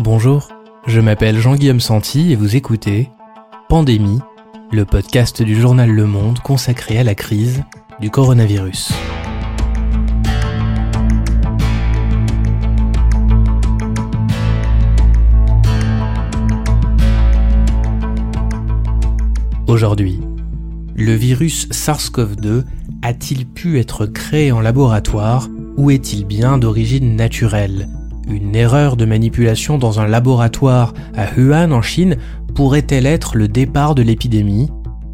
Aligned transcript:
Bonjour, 0.00 0.48
je 0.86 1.00
m'appelle 1.00 1.40
Jean-Guillaume 1.40 1.80
Santi 1.80 2.30
et 2.30 2.36
vous 2.36 2.54
écoutez 2.54 3.10
Pandémie, 3.68 4.20
le 4.70 4.84
podcast 4.84 5.42
du 5.42 5.60
journal 5.60 5.90
Le 5.90 6.06
Monde 6.06 6.38
consacré 6.38 6.98
à 6.98 7.02
la 7.02 7.16
crise 7.16 7.64
du 7.98 8.08
coronavirus. 8.08 8.92
Aujourd'hui, 19.66 20.20
le 20.94 21.12
virus 21.14 21.66
SARS-CoV-2 21.70 22.62
a-t-il 23.02 23.48
pu 23.48 23.80
être 23.80 24.06
créé 24.06 24.52
en 24.52 24.60
laboratoire 24.60 25.48
ou 25.76 25.90
est-il 25.90 26.24
bien 26.24 26.56
d'origine 26.56 27.16
naturelle? 27.16 27.88
Une 28.28 28.54
erreur 28.54 28.96
de 28.96 29.06
manipulation 29.06 29.78
dans 29.78 30.00
un 30.00 30.06
laboratoire 30.06 30.92
à 31.16 31.26
Wuhan 31.34 31.72
en 31.72 31.80
Chine 31.80 32.16
pourrait-elle 32.54 33.06
être 33.06 33.36
le 33.36 33.48
départ 33.48 33.94
de 33.94 34.02
l'épidémie? 34.02 34.68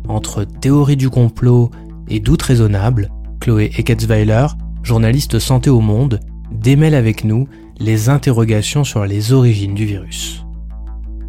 Entre 0.09 0.45
théorie 0.45 0.97
du 0.97 1.11
complot 1.11 1.71
et 2.09 2.19
doute 2.19 2.43
raisonnable, 2.43 3.11
Chloé 3.41 3.71
Eckertsweiler, 3.79 4.47
journaliste 4.83 5.39
santé 5.39 5.71
au 5.71 5.81
monde, 5.81 6.19
démêle 6.51 6.95
avec 6.95 7.25
nous 7.25 7.47
les 7.79 8.09
interrogations 8.09 8.83
sur 8.83 9.05
les 9.07 9.33
origines 9.33 9.75
du 9.75 9.87
virus. 9.87 10.45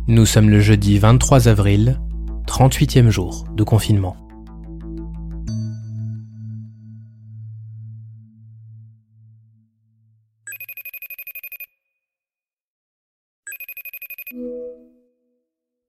Nous 0.07 0.25
sommes 0.25 0.49
le 0.49 0.61
jeudi 0.61 0.97
23 0.97 1.47
avril, 1.47 1.99
38e 2.47 3.09
jour 3.09 3.45
de 3.55 3.63
confinement. 3.63 4.15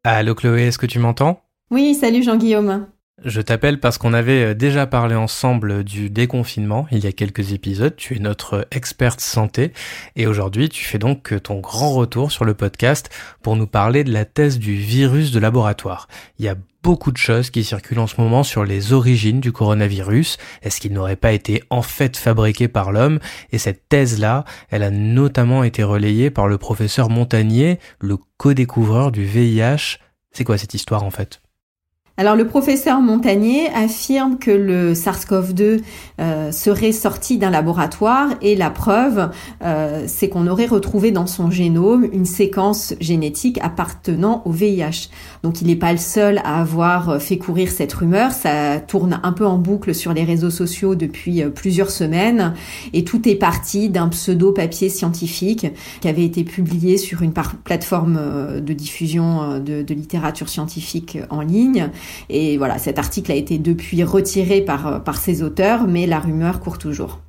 Allô 0.09 0.37
Chloé, 0.37 0.69
est-ce 0.69 0.79
que 0.79 0.87
tu 0.87 1.01
m'entends? 1.01 1.41
Oui, 1.73 1.93
salut 1.97 2.23
Jean-Guillaume. 2.23 2.87
Je 3.25 3.41
t'appelle 3.41 3.81
parce 3.81 3.97
qu'on 3.97 4.12
avait 4.12 4.45
euh, 4.45 4.55
déjà 4.55 4.86
parlé 4.86 5.14
ensemble 5.14 5.84
du 5.84 6.11
déconfinement 6.11 6.86
il 6.92 7.03
y 7.03 7.06
a 7.06 7.12
quelques 7.12 7.53
épisodes. 7.55 7.97
Tu 7.97 8.17
es 8.17 8.19
notre 8.19 8.69
experte 8.70 9.20
santé 9.20 9.72
et 10.17 10.27
aujourd'hui 10.27 10.69
tu 10.69 10.84
fais 10.84 10.98
donc 10.98 11.34
ton 11.42 11.61
grand 11.61 11.94
retour 11.94 12.31
sur 12.31 12.44
le 12.44 12.53
podcast 12.53 13.09
pour 13.41 13.56
nous 13.56 13.67
parler 13.67 14.05
de 14.05 14.12
la 14.12 14.27
thèse 14.27 14.59
du 14.59 14.75
virus 14.75 15.33
de 15.33 15.39
laboratoire. 15.39 16.09
Il 16.39 16.44
y 16.44 16.48
a 16.50 16.56
beaucoup 16.83 17.11
de 17.11 17.17
choses 17.17 17.48
qui 17.48 17.64
circulent 17.64 18.00
en 18.00 18.06
ce 18.06 18.20
moment 18.20 18.42
sur 18.42 18.67
les 18.67 18.92
origines 18.92 19.41
du 19.41 19.50
coronavirus. 19.50 20.37
Est-ce 20.61 20.78
qu'il 20.78 20.92
n'aurait 20.92 21.17
pas 21.17 21.33
été 21.33 21.64
en 21.70 21.81
fait 21.81 22.19
fabriqué 22.19 22.69
par 22.69 22.92
l'homme? 22.92 23.19
Et 23.50 23.56
cette 23.56 23.89
thèse-là, 23.89 24.44
elle 24.69 24.83
a 24.83 24.91
notamment 24.91 25.64
été 25.64 25.83
relayée 25.83 26.31
par 26.31 26.48
le 26.48 26.59
professeur 26.59 27.09
Montagnier, 27.09 27.81
le 27.98 28.19
co-découvreur 28.37 29.11
du 29.11 29.25
VIH. 29.25 30.00
C'est 30.33 30.44
quoi 30.44 30.59
cette 30.59 30.75
histoire 30.75 31.03
en 31.03 31.11
fait? 31.11 31.41
Alors 32.19 32.34
le 32.34 32.47
professeur 32.47 33.03
Montagnier 33.03 33.69
affirme 33.75 34.39
que 34.39 34.50
le 34.50 34.95
SARS-CoV-2 34.95 35.83
euh, 36.19 36.50
serait 36.50 36.92
sorti 36.92 37.36
d'un 37.36 37.50
laboratoire 37.50 38.31
et 38.41 38.56
la 38.56 38.70
preuve, 38.70 39.28
euh, 39.62 40.05
c'est 40.06 40.31
qu'on 40.31 40.47
aurait 40.47 40.64
retrouvé 40.64 41.11
dans 41.11 41.27
son 41.27 41.50
génome 41.50 42.09
une 42.11 42.25
séquence 42.25 42.94
génétique 43.00 43.59
appartenant 43.62 44.41
au 44.47 44.50
VIH. 44.50 45.11
Donc 45.42 45.61
il 45.61 45.67
n'est 45.67 45.77
pas 45.77 45.92
le 45.92 45.98
seul 45.98 46.39
à 46.39 46.59
avoir 46.59 47.20
fait 47.20 47.37
courir 47.37 47.69
cette 47.69 47.92
rumeur, 47.92 48.33
ça 48.33 48.81
tourne 48.81 49.20
un 49.22 49.33
peu 49.33 49.44
en 49.44 49.59
boucle 49.59 49.94
sur 49.94 50.14
les 50.14 50.25
réseaux 50.25 50.50
sociaux 50.50 50.94
depuis 50.94 51.42
euh, 51.42 51.50
plusieurs 51.50 51.91
semaines. 51.91 52.55
Et 52.94 53.05
tout 53.05 53.28
est 53.28 53.34
parti 53.34 53.91
d'un 53.91 54.09
pseudo 54.09 54.53
papier 54.53 54.89
scientifique 54.89 55.67
qui 56.00 56.09
avait 56.09 56.25
été 56.25 56.44
publié 56.44 56.97
sur 56.97 57.20
une 57.20 57.34
plateforme 57.64 58.19
de 58.61 58.72
diffusion 58.72 59.59
de 59.59 59.94
littérature 59.94 60.48
scientifique 60.48 61.19
en 61.28 61.42
ligne 61.42 61.91
et 62.29 62.59
voilà, 62.59 62.79
cet 62.79 62.99
article 62.99 63.33
a 63.33 63.35
été 63.35 63.59
depuis 63.59 64.05
retiré 64.05 64.61
par, 64.61 64.87
euh, 64.87 64.99
par 64.99 65.17
ses 65.17 65.43
auteurs, 65.43 65.87
mais 65.87 66.06
la 66.06 66.21
rumeur 66.21 66.61
court 66.61 66.78
toujours. 66.78 67.21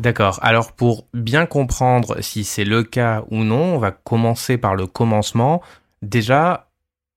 D'accord. 0.00 0.38
Alors 0.42 0.72
pour 0.72 1.06
bien 1.12 1.46
comprendre 1.46 2.16
si 2.20 2.44
c'est 2.44 2.64
le 2.64 2.82
cas 2.82 3.24
ou 3.30 3.44
non, 3.44 3.74
on 3.74 3.78
va 3.78 3.90
commencer 3.90 4.56
par 4.58 4.74
le 4.74 4.86
commencement. 4.86 5.62
Déjà, 6.00 6.70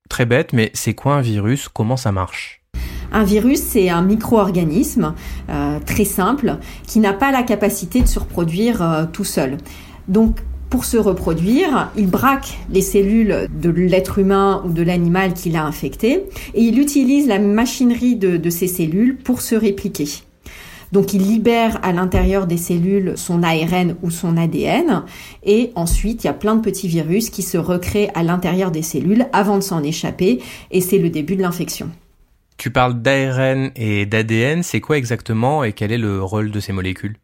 très 0.09 0.25
bête, 0.25 0.53
mais 0.53 0.71
c'est 0.73 0.93
quoi 0.93 1.15
un 1.15 1.21
virus? 1.21 1.69
Comment 1.69 1.97
ça 1.97 2.11
marche? 2.11 2.61
Un 3.11 3.23
virus, 3.23 3.61
c'est 3.61 3.89
un 3.89 4.01
micro-organisme 4.01 5.13
euh, 5.49 5.79
très 5.79 6.05
simple 6.05 6.57
qui 6.85 6.99
n'a 6.99 7.13
pas 7.13 7.31
la 7.31 7.43
capacité 7.43 8.01
de 8.01 8.07
se 8.07 8.19
reproduire 8.19 8.81
euh, 8.81 9.05
tout 9.05 9.23
seul. 9.23 9.57
Donc 10.07 10.41
pour 10.69 10.85
se 10.85 10.97
reproduire, 10.97 11.91
il 11.95 12.07
braque 12.07 12.57
les 12.69 12.81
cellules 12.81 13.47
de 13.53 13.69
l'être 13.69 14.19
humain 14.19 14.61
ou 14.65 14.71
de 14.71 14.81
l'animal 14.81 15.33
qu'il 15.33 15.55
a 15.55 15.63
infecté 15.63 16.25
et 16.53 16.61
il 16.61 16.79
utilise 16.79 17.27
la 17.27 17.39
machinerie 17.39 18.15
de, 18.15 18.49
ces 18.49 18.67
cellules 18.67 19.17
pour 19.17 19.41
se 19.41 19.55
répliquer. 19.55 20.07
Donc 20.91 21.13
il 21.13 21.23
libère 21.23 21.79
à 21.83 21.91
l'intérieur 21.91 22.47
des 22.47 22.57
cellules 22.57 23.13
son 23.15 23.43
ARN 23.43 23.95
ou 24.01 24.11
son 24.11 24.37
ADN 24.37 25.03
et 25.43 25.71
ensuite 25.75 26.23
il 26.23 26.27
y 26.27 26.29
a 26.29 26.33
plein 26.33 26.55
de 26.55 26.61
petits 26.61 26.87
virus 26.87 27.29
qui 27.29 27.41
se 27.41 27.57
recréent 27.57 28.11
à 28.13 28.23
l'intérieur 28.23 28.71
des 28.71 28.83
cellules 28.83 29.27
avant 29.33 29.57
de 29.57 29.63
s'en 29.63 29.83
échapper 29.83 30.41
et 30.71 30.81
c'est 30.81 30.99
le 30.99 31.09
début 31.09 31.35
de 31.35 31.41
l'infection. 31.41 31.89
Tu 32.57 32.69
parles 32.71 33.01
d'ARN 33.01 33.71
et 33.75 34.05
d'ADN, 34.05 34.63
c'est 34.63 34.79
quoi 34.79 34.97
exactement 34.97 35.63
et 35.63 35.73
quel 35.73 35.91
est 35.91 35.97
le 35.97 36.23
rôle 36.23 36.51
de 36.51 36.59
ces 36.59 36.71
molécules? 36.71 37.17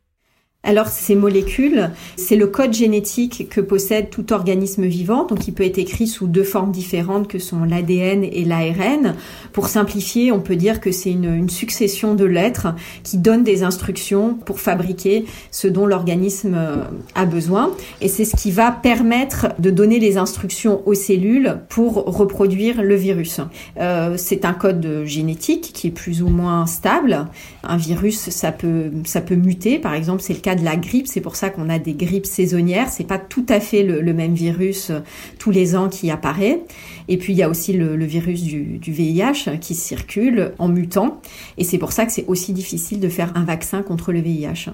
Alors 0.63 0.89
ces 0.89 1.15
molécules, 1.15 1.89
c'est 2.17 2.35
le 2.35 2.45
code 2.45 2.71
génétique 2.71 3.49
que 3.49 3.61
possède 3.61 4.11
tout 4.11 4.31
organisme 4.31 4.85
vivant, 4.85 5.25
donc 5.25 5.47
il 5.47 5.53
peut 5.53 5.65
être 5.65 5.79
écrit 5.79 6.05
sous 6.05 6.27
deux 6.27 6.43
formes 6.43 6.71
différentes 6.71 7.27
que 7.27 7.39
sont 7.39 7.63
l'ADN 7.63 8.23
et 8.23 8.45
l'ARN. 8.45 9.15
Pour 9.53 9.67
simplifier, 9.67 10.31
on 10.31 10.39
peut 10.39 10.55
dire 10.55 10.79
que 10.79 10.91
c'est 10.91 11.09
une, 11.11 11.49
succession 11.49 12.13
de 12.13 12.25
lettres 12.25 12.75
qui 13.03 13.17
donnent 13.17 13.43
des 13.43 13.63
instructions 13.63 14.35
pour 14.35 14.59
fabriquer 14.59 15.25
ce 15.49 15.67
dont 15.67 15.87
l'organisme 15.87 16.53
euh, 16.55 16.83
a 17.15 17.25
besoin, 17.25 17.71
et 17.99 18.07
c'est 18.07 18.25
ce 18.25 18.35
qui 18.35 18.51
va 18.51 18.71
permettre 18.71 19.47
de 19.57 19.71
donner 19.71 19.97
les 19.97 20.17
instructions 20.17 20.81
aux 20.85 20.93
cellules 20.93 21.57
pour 21.69 21.95
reproduire 21.95 22.83
le 22.83 22.95
virus. 22.95 23.41
Euh, 23.79 24.13
c'est 24.17 24.45
un 24.45 24.53
code 24.53 25.03
génétique 25.05 25.71
qui 25.73 25.87
est 25.87 25.91
plus 25.91 26.21
ou 26.21 26.27
moins 26.27 26.67
stable. 26.67 27.27
Un 27.63 27.77
virus, 27.77 28.29
ça 28.29 28.51
peut, 28.51 28.91
ça 29.05 29.21
peut 29.21 29.35
muter, 29.35 29.79
par 29.79 29.95
exemple, 29.95 30.21
c'est 30.21 30.33
le 30.33 30.39
cas 30.39 30.50
de 30.55 30.63
la 30.63 30.75
grippe. 30.75 31.07
C'est 31.07 31.21
pour 31.21 31.35
ça 31.35 31.49
qu'on 31.49 31.69
a 31.69 31.79
des 31.79 31.93
grippes 31.93 32.25
saisonnières. 32.25 32.89
C'est 32.89 33.07
pas 33.07 33.19
tout 33.19 33.45
à 33.49 33.59
fait 33.59 33.83
le, 33.83 34.13
même 34.13 34.33
virus 34.33 34.89
euh, 34.89 34.99
tous 35.39 35.51
les 35.51 35.75
ans 35.75 35.89
qui 35.89 36.11
apparaît. 36.11 36.61
Et 37.07 37.17
puis 37.17 37.33
il 37.33 37.37
y 37.37 37.43
a 37.43 37.49
aussi 37.49 37.73
le, 37.73 37.95
virus 38.05 38.43
du, 38.43 38.79
VIH 38.79 39.57
qui 39.59 39.75
circule 39.75 40.53
en 40.59 40.67
mutant. 40.67 41.21
Et 41.57 41.63
c'est 41.63 41.77
pour 41.77 41.91
ça 41.91 42.05
que 42.05 42.11
c'est 42.11 42.25
aussi 42.27 42.53
difficile 42.53 42.99
de 42.99 43.09
faire 43.09 43.31
un 43.35 43.43
vaccin 43.43 43.83
contre 43.83 44.11
le 44.11 44.21
VIH. 44.21 44.71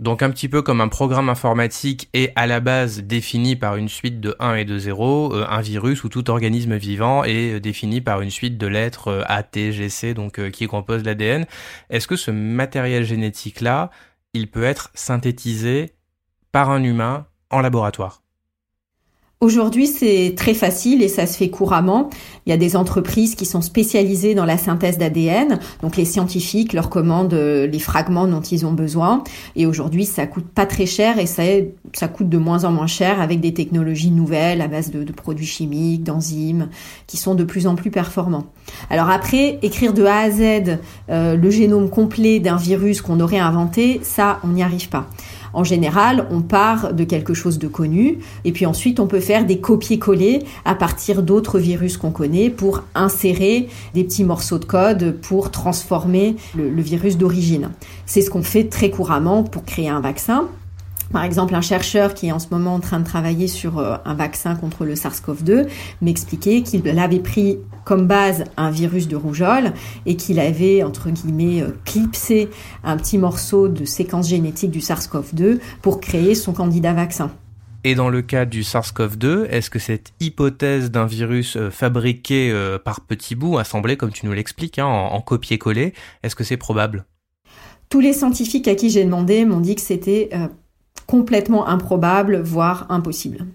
Donc 0.00 0.22
un 0.22 0.30
petit 0.30 0.48
peu 0.48 0.62
comme 0.62 0.80
un 0.80 0.88
programme 0.88 1.28
informatique 1.28 2.08
est 2.12 2.32
à 2.34 2.48
la 2.48 2.58
base 2.58 3.02
défini 3.02 3.54
par 3.54 3.76
une 3.76 3.88
suite 3.88 4.20
de 4.20 4.34
1 4.40 4.56
et 4.56 4.64
de 4.64 4.76
0, 4.76 5.34
euh, 5.34 5.46
un 5.48 5.60
virus 5.60 6.02
ou 6.02 6.08
tout 6.08 6.28
organisme 6.28 6.76
vivant 6.76 7.22
est 7.22 7.54
euh, 7.54 7.60
défini 7.60 8.00
par 8.00 8.20
une 8.20 8.30
suite 8.30 8.58
de 8.58 8.66
lettres 8.66 9.24
A, 9.28 9.44
T, 9.44 9.70
G, 9.70 9.88
C, 9.88 10.12
donc 10.14 10.50
qui 10.50 10.66
compose 10.66 11.04
l'ADN. 11.04 11.46
Est-ce 11.88 12.08
que 12.08 12.16
ce 12.16 12.32
matériel 12.32 13.04
génétique-là, 13.04 13.90
il 14.32 14.50
peut 14.50 14.64
être 14.64 14.90
synthétisé 14.94 15.94
par 16.52 16.70
un 16.70 16.82
humain 16.82 17.26
en 17.50 17.60
laboratoire. 17.60 18.21
Aujourd'hui, 19.42 19.88
c'est 19.88 20.34
très 20.36 20.54
facile 20.54 21.02
et 21.02 21.08
ça 21.08 21.26
se 21.26 21.36
fait 21.36 21.50
couramment. 21.50 22.10
Il 22.46 22.50
y 22.50 22.52
a 22.52 22.56
des 22.56 22.76
entreprises 22.76 23.34
qui 23.34 23.44
sont 23.44 23.60
spécialisées 23.60 24.36
dans 24.36 24.44
la 24.44 24.56
synthèse 24.56 24.98
d'ADN. 24.98 25.58
Donc 25.82 25.96
les 25.96 26.04
scientifiques 26.04 26.72
leur 26.72 26.88
commandent 26.88 27.34
euh, 27.34 27.66
les 27.66 27.80
fragments 27.80 28.28
dont 28.28 28.40
ils 28.40 28.64
ont 28.64 28.72
besoin. 28.72 29.24
Et 29.56 29.66
aujourd'hui, 29.66 30.04
ça 30.06 30.28
coûte 30.28 30.46
pas 30.46 30.64
très 30.64 30.86
cher 30.86 31.18
et 31.18 31.26
ça, 31.26 32.06
coûte 32.06 32.28
de 32.28 32.38
moins 32.38 32.62
en 32.62 32.70
moins 32.70 32.86
cher 32.86 33.20
avec 33.20 33.40
des 33.40 33.52
technologies 33.52 34.12
nouvelles 34.12 34.60
à 34.60 34.68
base 34.68 34.92
de, 34.92 35.10
produits 35.10 35.44
chimiques, 35.44 36.04
d'enzymes, 36.04 36.68
qui 37.08 37.16
sont 37.16 37.34
de 37.34 37.42
plus 37.42 37.66
en 37.66 37.74
plus 37.74 37.90
performants. 37.90 38.46
Alors 38.90 39.10
après, 39.10 39.58
écrire 39.62 39.92
de 39.92 40.04
A 40.04 40.18
à 40.18 40.30
Z 40.30 40.78
euh, 41.10 41.34
le 41.36 41.50
génome 41.50 41.90
complet 41.90 42.38
d'un 42.38 42.56
virus 42.56 43.02
qu'on 43.02 43.18
aurait 43.18 43.40
inventé, 43.40 43.98
ça, 44.04 44.38
on 44.44 44.50
n'y 44.50 44.62
arrive 44.62 44.88
pas. 44.88 45.08
En 45.52 45.64
général, 45.64 46.26
on 46.30 46.40
part 46.40 46.94
de 46.94 47.04
quelque 47.04 47.34
chose 47.34 47.58
de 47.58 47.68
connu 47.68 48.18
et 48.44 48.52
puis 48.52 48.66
ensuite 48.66 49.00
on 49.00 49.06
peut 49.06 49.20
faire 49.20 49.44
des 49.44 49.60
copier-coller 49.60 50.44
à 50.64 50.74
partir 50.74 51.22
d'autres 51.22 51.58
virus 51.58 51.96
qu'on 51.96 52.10
connaît 52.10 52.50
pour 52.50 52.82
insérer 52.94 53.68
des 53.94 54.04
petits 54.04 54.24
morceaux 54.24 54.58
de 54.58 54.64
code 54.64 55.16
pour 55.22 55.50
transformer 55.50 56.36
le, 56.56 56.70
le 56.70 56.82
virus 56.82 57.18
d'origine. 57.18 57.70
C'est 58.06 58.22
ce 58.22 58.30
qu'on 58.30 58.42
fait 58.42 58.64
très 58.64 58.90
couramment 58.90 59.42
pour 59.42 59.64
créer 59.64 59.88
un 59.88 60.00
vaccin. 60.00 60.48
Par 61.12 61.24
exemple, 61.24 61.54
un 61.54 61.60
chercheur 61.60 62.14
qui 62.14 62.28
est 62.28 62.32
en 62.32 62.38
ce 62.38 62.46
moment 62.50 62.74
en 62.74 62.80
train 62.80 62.98
de 62.98 63.04
travailler 63.04 63.46
sur 63.46 63.78
euh, 63.78 63.96
un 64.06 64.14
vaccin 64.14 64.56
contre 64.56 64.86
le 64.86 64.94
SARS-CoV-2 64.94 65.68
m'expliquait 66.00 66.62
qu'il 66.62 66.88
avait 66.98 67.18
pris 67.18 67.58
comme 67.84 68.06
base 68.06 68.44
un 68.56 68.70
virus 68.70 69.08
de 69.08 69.16
rougeole 69.16 69.74
et 70.06 70.16
qu'il 70.16 70.40
avait, 70.40 70.82
entre 70.82 71.10
guillemets, 71.10 71.60
euh, 71.60 71.76
clipsé 71.84 72.48
un 72.82 72.96
petit 72.96 73.18
morceau 73.18 73.68
de 73.68 73.84
séquence 73.84 74.30
génétique 74.30 74.70
du 74.70 74.78
SARS-CoV-2 74.80 75.58
pour 75.82 76.00
créer 76.00 76.34
son 76.34 76.54
candidat 76.54 76.94
vaccin. 76.94 77.30
Et 77.84 77.94
dans 77.94 78.08
le 78.08 78.22
cas 78.22 78.46
du 78.46 78.62
SARS-CoV-2, 78.62 79.48
est-ce 79.50 79.68
que 79.68 79.78
cette 79.78 80.14
hypothèse 80.18 80.90
d'un 80.90 81.04
virus 81.04 81.56
euh, 81.56 81.68
fabriqué 81.68 82.54
par 82.86 83.02
petits 83.02 83.34
bouts, 83.34 83.58
assemblé 83.58 83.98
comme 83.98 84.12
tu 84.12 84.24
nous 84.24 84.32
l'expliques, 84.32 84.78
hein, 84.78 84.86
en, 84.86 85.20
copier-coller, 85.20 85.92
est-ce 86.22 86.34
que 86.34 86.44
c'est 86.44 86.56
probable? 86.56 87.04
Tous 87.90 88.00
les 88.00 88.14
scientifiques 88.14 88.68
à 88.68 88.74
qui 88.74 88.88
j'ai 88.88 89.04
demandé 89.04 89.44
m'ont 89.44 89.60
dit 89.60 89.74
que 89.74 89.82
c'était 89.82 90.30
complètement 91.06 91.66
improbable, 91.66 92.40
voire 92.40 92.86
impossible. 92.88 93.46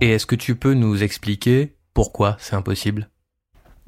Et 0.00 0.10
est-ce 0.10 0.26
que 0.26 0.36
tu 0.36 0.54
peux 0.54 0.74
nous 0.74 1.02
expliquer 1.02 1.74
pourquoi 1.92 2.36
c'est 2.38 2.54
impossible? 2.54 3.08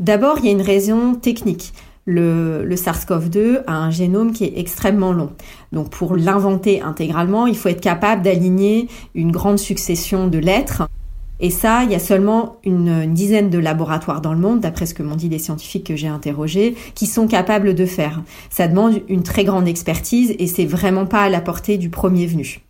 D'abord, 0.00 0.38
il 0.38 0.46
y 0.46 0.48
a 0.48 0.52
une 0.52 0.62
raison 0.62 1.14
technique. 1.14 1.72
Le, 2.06 2.66
SARS-CoV-2 2.74 3.62
a 3.66 3.74
un 3.74 3.90
génome 3.90 4.32
qui 4.32 4.44
est 4.44 4.58
extrêmement 4.58 5.12
long. 5.12 5.30
Donc 5.70 5.90
pour 5.90 6.16
l'inventer 6.16 6.80
intégralement, 6.80 7.46
il 7.46 7.56
faut 7.56 7.68
être 7.68 7.80
capable 7.80 8.22
d'aligner 8.22 8.88
une 9.14 9.30
grande 9.30 9.58
succession 9.58 10.26
de 10.26 10.38
lettres. 10.38 10.88
Et 11.40 11.50
ça, 11.50 11.84
il 11.84 11.90
y 11.90 11.94
a 11.94 11.98
seulement 11.98 12.56
une, 12.64 13.12
dizaine 13.14 13.50
de 13.50 13.58
laboratoires 13.58 14.20
dans 14.20 14.34
le 14.34 14.40
monde, 14.40 14.60
d'après 14.60 14.86
ce 14.86 14.94
que 14.94 15.02
m'ont 15.02 15.16
dit 15.16 15.28
les 15.28 15.38
scientifiques 15.38 15.86
que 15.86 15.96
j'ai 15.96 16.08
interrogés, 16.08 16.76
qui 16.94 17.06
sont 17.06 17.26
capables 17.26 17.74
de 17.74 17.86
faire. 17.86 18.22
Ça 18.50 18.68
demande 18.68 19.00
une 19.08 19.22
très 19.22 19.44
grande 19.44 19.66
expertise 19.66 20.34
et 20.38 20.46
c'est 20.46 20.66
vraiment 20.66 21.06
pas 21.06 21.22
à 21.22 21.28
la 21.28 21.40
portée 21.40 21.78
du 21.78 21.88
premier 21.88 22.26
venu. 22.26 22.60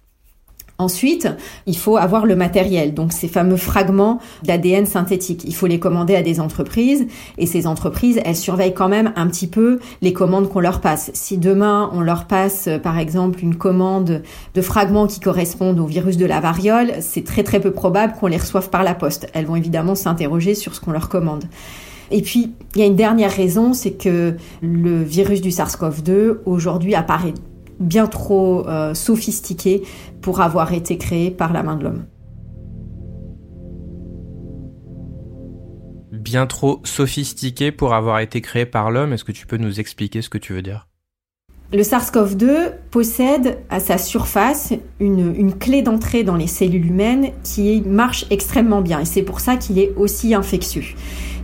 Ensuite, 0.81 1.29
il 1.67 1.77
faut 1.77 1.99
avoir 1.99 2.25
le 2.25 2.35
matériel, 2.35 2.95
donc 2.95 3.13
ces 3.13 3.29
fameux 3.29 3.59
fragments 3.59 4.19
d'ADN 4.45 4.87
synthétique. 4.87 5.43
Il 5.45 5.55
faut 5.55 5.67
les 5.67 5.79
commander 5.79 6.17
à 6.17 6.23
des 6.23 6.41
entreprises 6.41 7.07
et 7.37 7.45
ces 7.45 7.67
entreprises, 7.67 8.19
elles 8.25 8.35
surveillent 8.35 8.73
quand 8.73 8.89
même 8.89 9.13
un 9.15 9.27
petit 9.27 9.47
peu 9.47 9.79
les 10.01 10.15
commandes 10.15 10.49
qu'on 10.49 10.61
leur 10.61 10.81
passe. 10.81 11.11
Si 11.13 11.37
demain 11.37 11.91
on 11.93 12.01
leur 12.01 12.25
passe 12.25 12.71
par 12.83 12.99
exemple 12.99 13.41
une 13.43 13.57
commande 13.57 14.23
de 14.55 14.63
fragments 14.63 15.07
qui 15.07 15.21
correspondent 15.21 15.81
au 15.81 15.87
virus 15.87 16.17
de 16.17 16.25
la 16.25 16.41
variole, 16.41 16.95
c'est 17.01 17.25
très 17.25 17.43
très 17.43 17.61
peu 17.61 17.73
probable 17.73 18.15
qu'on 18.19 18.29
les 18.29 18.39
reçoive 18.39 18.71
par 18.71 18.83
la 18.83 18.95
poste. 18.95 19.29
Elles 19.35 19.45
vont 19.45 19.57
évidemment 19.57 19.95
s'interroger 19.95 20.55
sur 20.55 20.75
ce 20.75 20.81
qu'on 20.81 20.93
leur 20.93 21.11
commande. 21.11 21.45
Et 22.11 22.23
puis, 22.23 22.55
il 22.75 22.81
y 22.81 22.85
a 22.85 22.87
une 22.87 22.97
dernière 22.97 23.31
raison, 23.31 23.75
c'est 23.75 23.93
que 23.93 24.35
le 24.63 25.03
virus 25.03 25.43
du 25.43 25.51
SARS-CoV-2 25.51 26.39
aujourd'hui 26.47 26.95
apparaît 26.95 27.35
bien 27.81 28.07
trop 28.07 28.69
euh, 28.69 28.95
sophistiqué 28.95 29.83
pour 30.21 30.41
avoir 30.41 30.73
été 30.73 30.99
créé 30.99 31.31
par 31.31 31.53
la 31.53 31.63
main 31.63 31.77
de 31.77 31.85
l'homme. 31.85 32.05
Bien 36.13 36.47
trop 36.47 36.81
sophistiqué 36.85 37.73
pour 37.73 37.95
avoir 37.95 38.21
été 38.21 38.43
créé 38.43 38.67
par 38.67 38.91
l'homme, 38.91 39.15
est-ce 39.15 39.25
que 39.25 39.33
tu 39.33 39.47
peux 39.47 39.57
nous 39.57 39.81
expliquer 39.81 40.21
ce 40.21 40.29
que 40.29 40.39
tu 40.39 40.53
veux 40.53 40.63
dire? 40.63 40.90
Le 41.73 41.83
SARS-CoV-2 41.83 42.73
possède 42.91 43.59
à 43.71 43.79
sa 43.79 43.97
surface 43.97 44.73
une, 44.99 45.55
clé 45.55 45.83
d'entrée 45.83 46.25
dans 46.25 46.35
les 46.35 46.49
cellules 46.49 46.87
humaines 46.87 47.31
qui 47.45 47.81
marche 47.87 48.27
extrêmement 48.31 48.81
bien 48.81 49.01
et 49.01 49.05
c'est 49.05 49.23
pour 49.23 49.39
ça 49.39 49.57
qu'il 49.57 49.79
est 49.79 49.93
aussi 49.97 50.35
infectieux. 50.35 50.83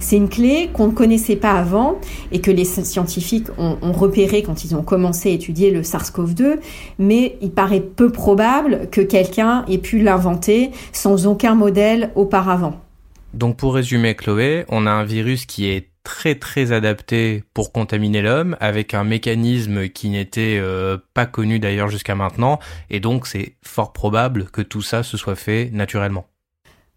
C'est 0.00 0.17
une 0.17 0.28
clé 0.28 0.69
qu'on 0.73 0.88
ne 0.88 0.93
connaissait 0.93 1.37
pas 1.37 1.52
avant 1.52 1.99
et 2.32 2.40
que 2.40 2.50
les 2.50 2.64
scientifiques 2.64 3.46
ont, 3.56 3.78
ont, 3.81 3.93
repéré 3.93 4.43
quand 4.43 4.64
ils 4.64 4.75
ont 4.75 4.82
commencé 4.82 5.31
à 5.31 5.32
étudier 5.32 5.70
le 5.70 5.82
SARS-CoV-2, 5.82 6.56
mais 6.99 7.38
il 7.40 7.52
paraît 7.52 7.81
peu 7.81 8.11
probable 8.11 8.88
que 8.90 9.00
quelqu'un 9.00 9.64
ait 9.69 9.78
pu 9.78 10.00
l'inventer 10.00 10.70
sans 10.93 11.26
aucun 11.26 11.55
modèle 11.55 12.11
auparavant. 12.17 12.81
Donc 13.32 13.56
pour 13.56 13.75
résumer 13.75 14.14
Chloé, 14.14 14.64
on 14.69 14.87
a 14.87 14.90
un 14.90 15.05
virus 15.05 15.46
qui 15.46 15.69
est 15.69 15.88
très 16.06 16.37
très 16.37 16.70
adapté 16.70 17.43
pour 17.53 17.73
contaminer 17.73 18.23
l'homme, 18.23 18.56
avec 18.61 18.94
un 18.94 19.03
mécanisme 19.03 19.88
qui 19.88 20.08
n'était 20.08 20.56
euh, 20.56 20.99
pas 21.14 21.26
connu 21.26 21.58
d'ailleurs 21.58 21.88
jusqu'à 21.88 22.14
maintenant, 22.14 22.61
et 22.91 23.00
donc 23.00 23.26
c'est 23.26 23.56
fort 23.62 23.93
probable 23.93 24.44
que 24.44 24.62
tout 24.62 24.82
ça 24.82 25.03
se 25.03 25.17
soit 25.17 25.35
fait 25.35 25.69
naturellement. 25.73 26.26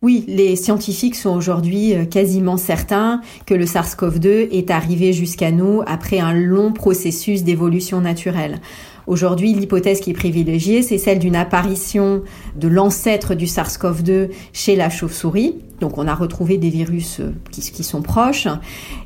Oui, 0.04 0.26
les 0.28 0.56
scientifiques 0.56 1.16
sont 1.16 1.32
aujourd'hui 1.32 1.96
euh, 1.96 2.06
quasiment 2.06 2.56
certains 2.56 3.22
que 3.48 3.56
le 3.56 3.66
SARS-CoV-2 3.66 4.50
est 4.52 4.70
arrivé 4.70 5.12
jusqu'à 5.12 5.52
nous 5.52 5.82
après 5.88 6.20
un 6.20 6.34
long 6.34 6.72
processus 6.72 7.44
d'évolution 7.44 8.02
naturelle. 8.02 8.62
Aujourd'hui, 9.07 9.54
l'hypothèse 9.54 10.00
qui 10.00 10.12
est 10.12 10.13
privilégiée, 10.13 10.81
c'est 10.81 10.98
celle 10.98 11.19
d'une 11.19 11.36
apparition 11.36 12.24
de 12.56 12.68
l'ancêtre 12.68 13.36
du 13.36 13.46
SARS-CoV-2 13.46 14.30
chez 14.54 14.75
la 14.75 14.90
chauve-souris. 14.90 15.56
Donc 15.80 15.98
on 15.98 16.07
a 16.07 16.16
retrouvé 16.16 16.57
des 16.57 16.69
virus 16.69 17.19
euh, 17.19 17.31
qui, 17.51 17.62
qui 17.62 17.84
sont 17.84 18.01
proches. 18.01 18.48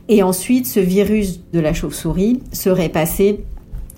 Et 0.09 0.23
ensuite, 0.23 0.65
ce 0.65 0.79
virus 0.79 1.41
de 1.51 1.59
la 1.59 1.73
chauve-souris 1.73 2.41
serait 2.51 2.89
passé 2.89 3.45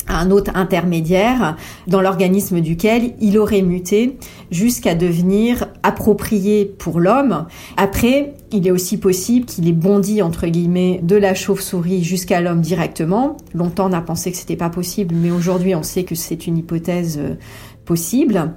un 0.08 0.32
autre 0.32 0.52
intermédiaire 0.56 1.56
dans 1.88 2.02
l'organisme 2.02 2.62
duquel 2.62 3.14
il 3.20 3.38
aurait 3.38 3.62
muté 3.62 4.18
jusqu'à 4.52 4.96
devenir 4.96 5.68
approprié 5.84 6.66
pour 6.66 7.00
l'homme. 7.00 7.46
Après, 7.78 8.34
il 8.52 8.68
est 8.68 8.72
aussi 8.72 8.98
possible 8.98 9.46
qu'il 9.46 9.68
ait 9.68 9.74
bondi 9.74 10.22
entre 10.22 10.48
guillemets 10.48 11.00
de 11.04 11.16
la 11.16 11.34
chauve-souris 11.34 12.04
jusqu'à 12.04 12.42
l'homme 12.42 12.62
directement. 12.62 13.38
Longtemps 13.54 13.90
on 13.90 13.94
a 13.94 14.02
pensé 14.02 14.32
que 14.32 14.38
c'était 14.38 14.56
pas 14.56 14.70
possible, 14.70 15.16
mais 15.16 15.32
aujourd'hui 15.32 15.76
on 15.76 15.84
sait 15.84 16.04
que 16.04 16.16
c'est 16.16 16.48
une 16.48 16.58
hypothèse 16.58 17.20
euh, 17.20 17.36
possible 17.86 18.52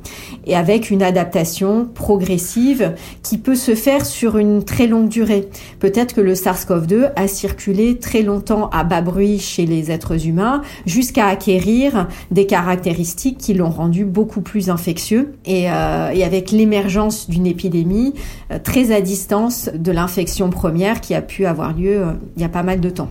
et 0.47 0.57
avec 0.57 0.91
une 0.91 1.03
adaptation 1.03 1.85
progressive 1.85 2.95
qui 3.23 3.39
peut 3.39 3.55
se 3.55 3.75
faire 3.75 4.07
sur 4.07 4.39
une 4.39 4.65
très 4.65 4.87
longue 4.87 5.09
durée. 5.09 5.49
Peut-être 5.79 6.15
que 6.15 6.21
le 6.21 6.35
SARS-CoV-2 6.35 7.13
a 7.15 7.29
circulé 7.29 7.99
très 7.99 8.23
longtemps 8.23 8.69
à 8.71 8.85
bas 8.85 9.03
bruit 9.03 9.39
chez 9.39 9.67
les 9.67 9.91
êtres 9.91 10.27
humains 10.27 10.63
jusqu'à 10.87 11.27
acquérir 11.27 12.09
des 12.31 12.47
caractéristiques 12.47 13.39
qui 13.39 13.55
l'ont 13.55 13.71
rendu 13.71 14.05
beaucoup 14.05 14.41
plus 14.41 14.71
infectieux 14.71 15.35
et, 15.45 15.71
euh, 15.71 16.11
et 16.11 16.25
avec 16.25 16.51
l'émergence 16.51 17.29
d'une 17.29 17.47
épidémie 17.47 18.15
euh, 18.51 18.59
très 18.63 18.93
à 18.93 19.01
distance 19.01 19.71
de 19.75 19.93
l'infection 19.93 20.51
première 20.51 21.01
qui 21.01 21.15
a 21.15 21.23
pu 21.23 21.47
avoir 21.47 21.75
lieu 21.75 22.01
euh, 22.01 22.13
il 22.37 22.43
y 22.43 22.45
a 22.45 22.49
pas 22.49 22.63
mal 22.63 22.81
de 22.81 22.91
temps. 22.91 23.11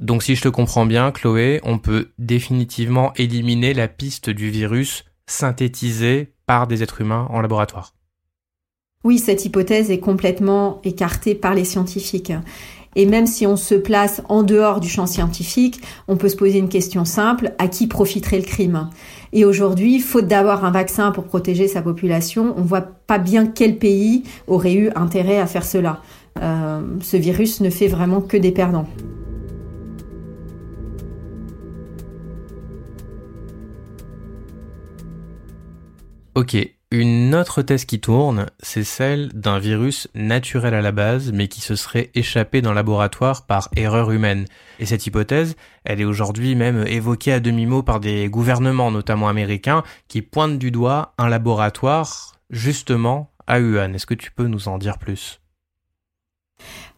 Donc 0.00 0.22
si 0.22 0.34
je 0.34 0.42
te 0.42 0.48
comprends 0.48 0.86
bien, 0.86 1.12
Chloé, 1.12 1.60
on 1.62 1.78
peut 1.78 2.08
définitivement 2.18 3.12
éliminer 3.16 3.74
la 3.74 3.86
piste 3.86 4.30
du 4.30 4.50
virus 4.50 5.04
synthétisé 5.26 6.32
par 6.46 6.66
des 6.66 6.82
êtres 6.82 7.02
humains 7.02 7.28
en 7.30 7.42
laboratoire. 7.42 7.94
Oui, 9.04 9.18
cette 9.18 9.44
hypothèse 9.44 9.90
est 9.90 10.00
complètement 10.00 10.80
écartée 10.84 11.34
par 11.34 11.54
les 11.54 11.64
scientifiques. 11.64 12.32
Et 12.96 13.06
même 13.06 13.26
si 13.26 13.46
on 13.46 13.56
se 13.56 13.74
place 13.74 14.20
en 14.28 14.42
dehors 14.42 14.80
du 14.80 14.88
champ 14.88 15.06
scientifique, 15.06 15.80
on 16.08 16.16
peut 16.16 16.28
se 16.28 16.36
poser 16.36 16.58
une 16.58 16.68
question 16.68 17.04
simple, 17.04 17.52
à 17.58 17.68
qui 17.68 17.86
profiterait 17.86 18.38
le 18.38 18.44
crime? 18.44 18.90
Et 19.32 19.44
aujourd'hui, 19.44 20.00
faute 20.00 20.26
d'avoir 20.26 20.64
un 20.64 20.72
vaccin 20.72 21.12
pour 21.12 21.24
protéger 21.24 21.68
sa 21.68 21.82
population, 21.82 22.52
on 22.56 22.62
voit 22.62 22.80
pas 22.80 23.18
bien 23.18 23.46
quel 23.46 23.78
pays 23.78 24.24
aurait 24.48 24.74
eu 24.74 24.90
intérêt 24.96 25.38
à 25.38 25.46
faire 25.46 25.64
cela. 25.64 26.02
Euh, 26.40 26.80
ce 27.00 27.16
virus 27.16 27.60
ne 27.60 27.70
fait 27.70 27.88
vraiment 27.88 28.20
que 28.20 28.36
des 28.36 28.50
perdants. 28.50 28.88
Ok, 36.40 36.56
une 36.90 37.34
autre 37.34 37.60
thèse 37.60 37.84
qui 37.84 38.00
tourne, 38.00 38.46
c'est 38.60 38.82
celle 38.82 39.28
d'un 39.34 39.58
virus 39.58 40.08
naturel 40.14 40.72
à 40.72 40.80
la 40.80 40.90
base, 40.90 41.32
mais 41.34 41.48
qui 41.48 41.60
se 41.60 41.76
serait 41.76 42.10
échappé 42.14 42.62
dans 42.62 42.70
le 42.70 42.76
laboratoire 42.76 43.44
par 43.44 43.68
erreur 43.76 44.10
humaine. 44.10 44.46
Et 44.78 44.86
cette 44.86 45.06
hypothèse, 45.06 45.54
elle 45.84 46.00
est 46.00 46.06
aujourd'hui 46.06 46.54
même 46.54 46.86
évoquée 46.86 47.34
à 47.34 47.40
demi-mot 47.40 47.82
par 47.82 48.00
des 48.00 48.30
gouvernements, 48.30 48.90
notamment 48.90 49.28
américains, 49.28 49.82
qui 50.08 50.22
pointent 50.22 50.58
du 50.58 50.70
doigt 50.70 51.12
un 51.18 51.28
laboratoire, 51.28 52.36
justement, 52.48 53.30
à 53.46 53.60
Wuhan. 53.60 53.92
Est-ce 53.92 54.06
que 54.06 54.14
tu 54.14 54.30
peux 54.32 54.46
nous 54.46 54.66
en 54.68 54.78
dire 54.78 54.96
plus? 54.96 55.42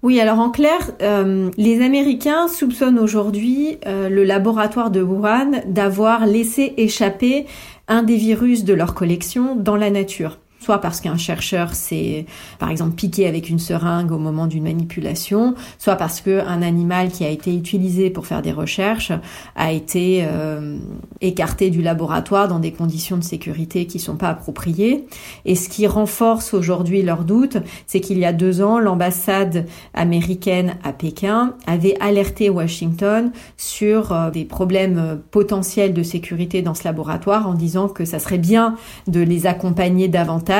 Oui, 0.02 0.20
alors 0.20 0.40
en 0.40 0.50
clair, 0.50 0.78
euh, 1.00 1.48
les 1.56 1.80
Américains 1.80 2.48
soupçonnent 2.48 2.98
aujourd'hui 2.98 3.78
euh, 3.86 4.08
le 4.08 4.24
laboratoire 4.24 4.90
de 4.90 5.00
Wuhan 5.00 5.62
d'avoir 5.66 6.26
laissé 6.26 6.74
échapper 6.76 7.46
un 7.88 8.02
des 8.02 8.16
virus 8.16 8.64
de 8.64 8.74
leur 8.74 8.94
collection 8.94 9.56
dans 9.56 9.76
la 9.76 9.90
nature 9.90 10.38
soit 10.62 10.78
parce 10.78 11.00
qu'un 11.00 11.16
chercheur 11.16 11.74
s'est, 11.74 12.26
par 12.58 12.70
exemple, 12.70 12.94
piqué 12.94 13.26
avec 13.26 13.48
une 13.48 13.58
seringue 13.58 14.12
au 14.12 14.18
moment 14.18 14.46
d'une 14.46 14.62
manipulation, 14.62 15.54
soit 15.78 15.96
parce 15.96 16.20
qu'un 16.20 16.62
animal 16.62 17.10
qui 17.10 17.24
a 17.24 17.28
été 17.28 17.54
utilisé 17.54 18.10
pour 18.10 18.26
faire 18.26 18.42
des 18.42 18.52
recherches 18.52 19.12
a 19.56 19.72
été 19.72 20.20
euh, 20.22 20.78
écarté 21.20 21.70
du 21.70 21.82
laboratoire 21.82 22.48
dans 22.48 22.60
des 22.60 22.72
conditions 22.72 23.16
de 23.16 23.24
sécurité 23.24 23.86
qui 23.86 23.98
sont 23.98 24.16
pas 24.16 24.28
appropriées. 24.28 25.06
Et 25.44 25.56
ce 25.56 25.68
qui 25.68 25.86
renforce 25.86 26.54
aujourd'hui 26.54 27.02
leur 27.02 27.24
doute, 27.24 27.56
c'est 27.86 28.00
qu'il 28.00 28.18
y 28.18 28.24
a 28.24 28.32
deux 28.32 28.62
ans, 28.62 28.78
l'ambassade 28.78 29.66
américaine 29.94 30.76
à 30.84 30.92
Pékin 30.92 31.54
avait 31.66 31.96
alerté 32.00 32.50
Washington 32.50 33.32
sur 33.56 34.12
euh, 34.12 34.30
des 34.30 34.44
problèmes 34.44 35.20
potentiels 35.30 35.92
de 35.92 36.02
sécurité 36.02 36.62
dans 36.62 36.74
ce 36.74 36.84
laboratoire 36.84 37.48
en 37.48 37.54
disant 37.54 37.88
que 37.88 38.04
ça 38.04 38.18
serait 38.18 38.38
bien 38.38 38.76
de 39.08 39.20
les 39.20 39.46
accompagner 39.46 40.08
davantage 40.08 40.51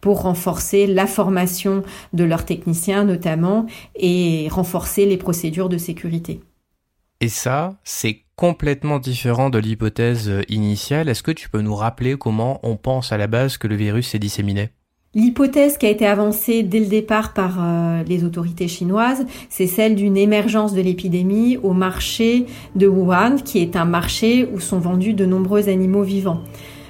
pour 0.00 0.22
renforcer 0.22 0.86
la 0.86 1.06
formation 1.06 1.82
de 2.12 2.24
leurs 2.24 2.44
techniciens 2.44 3.04
notamment 3.04 3.66
et 3.96 4.48
renforcer 4.50 5.06
les 5.06 5.16
procédures 5.16 5.68
de 5.68 5.78
sécurité. 5.78 6.40
Et 7.20 7.28
ça, 7.28 7.76
c'est 7.82 8.22
complètement 8.36 9.00
différent 9.00 9.50
de 9.50 9.58
l'hypothèse 9.58 10.30
initiale. 10.48 11.08
Est-ce 11.08 11.24
que 11.24 11.32
tu 11.32 11.48
peux 11.50 11.60
nous 11.60 11.74
rappeler 11.74 12.16
comment 12.16 12.60
on 12.62 12.76
pense 12.76 13.10
à 13.12 13.16
la 13.16 13.26
base 13.26 13.58
que 13.58 13.66
le 13.66 13.74
virus 13.74 14.08
s'est 14.08 14.20
disséminé? 14.20 14.70
L'hypothèse 15.14 15.78
qui 15.78 15.86
a 15.86 15.88
été 15.88 16.06
avancée 16.06 16.62
dès 16.62 16.80
le 16.80 16.86
départ 16.86 17.32
par 17.32 17.56
euh, 17.60 18.02
les 18.04 18.24
autorités 18.24 18.68
chinoises, 18.68 19.24
c'est 19.48 19.66
celle 19.66 19.96
d'une 19.96 20.18
émergence 20.18 20.74
de 20.74 20.82
l'épidémie 20.82 21.56
au 21.56 21.72
marché 21.72 22.44
de 22.76 22.86
Wuhan, 22.86 23.36
qui 23.42 23.58
est 23.58 23.74
un 23.74 23.86
marché 23.86 24.48
où 24.52 24.60
sont 24.60 24.78
vendus 24.78 25.14
de 25.14 25.24
nombreux 25.24 25.70
animaux 25.70 26.02
vivants. 26.02 26.42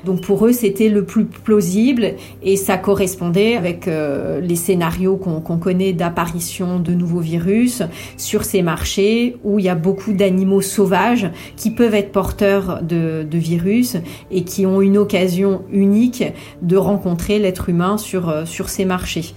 Donc 0.05 0.23
pour 0.23 0.47
eux, 0.47 0.53
c'était 0.53 0.89
le 0.89 1.05
plus 1.05 1.25
plausible 1.25 2.15
et 2.43 2.57
ça 2.57 2.77
correspondait 2.77 3.57
avec 3.57 3.89
euh, 3.89 4.41
les 4.41 4.57
scénarios 4.57 5.17
qu'on 5.17 5.59
connaît 5.59 5.93
d'apparition 5.93 6.79
de 6.81 6.93
nouveaux 6.93 7.21
virus 7.21 7.83
sur 8.17 8.45
ces 8.45 8.63
marchés 8.63 9.37
où 9.45 9.59
il 9.59 9.65
y 9.65 9.69
a 9.69 9.75
beaucoup 9.75 10.13
d'animaux 10.13 10.61
sauvages 10.61 11.31
qui 11.57 11.71
peuvent 11.71 11.95
être 11.95 12.13
porteurs 12.13 12.83
de, 12.83 13.27
virus 13.33 13.97
et 14.31 14.43
qui 14.43 14.67
ont 14.67 14.81
une 14.81 14.99
occasion 14.99 15.63
unique 15.71 16.25
de 16.63 16.77
rencontrer 16.77 17.39
l'être 17.39 17.69
humain 17.69 17.99
sur, 17.99 18.29
euh, 18.29 18.45
sur 18.45 18.69
ces 18.69 18.85
marchés. 18.85 19.35